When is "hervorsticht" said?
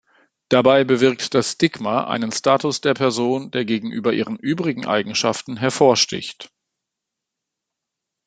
5.57-6.49